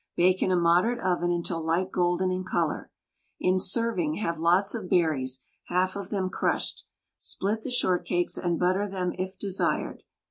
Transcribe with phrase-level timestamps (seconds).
[0.15, 2.89] Bake in a moderate oven until light golden in color.
[3.39, 6.85] In serving have lots of berries— half of them— crushed.
[7.19, 10.01] Split the shortcakes and butter them, if desired.